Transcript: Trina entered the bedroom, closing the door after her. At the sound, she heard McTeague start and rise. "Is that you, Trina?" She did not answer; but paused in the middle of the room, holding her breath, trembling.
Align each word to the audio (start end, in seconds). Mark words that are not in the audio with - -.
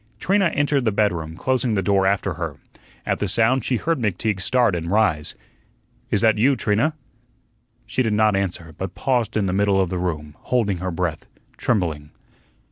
Trina 0.19 0.45
entered 0.47 0.83
the 0.83 0.91
bedroom, 0.91 1.37
closing 1.37 1.75
the 1.75 1.83
door 1.83 2.07
after 2.07 2.33
her. 2.33 2.55
At 3.05 3.19
the 3.19 3.27
sound, 3.27 3.63
she 3.63 3.75
heard 3.77 3.99
McTeague 3.99 4.41
start 4.41 4.75
and 4.75 4.89
rise. 4.89 5.35
"Is 6.09 6.21
that 6.21 6.39
you, 6.39 6.55
Trina?" 6.55 6.95
She 7.85 8.01
did 8.01 8.13
not 8.13 8.35
answer; 8.35 8.73
but 8.79 8.95
paused 8.95 9.37
in 9.37 9.45
the 9.45 9.53
middle 9.53 9.79
of 9.79 9.91
the 9.91 9.99
room, 9.99 10.35
holding 10.39 10.77
her 10.79 10.89
breath, 10.89 11.27
trembling. 11.55 12.09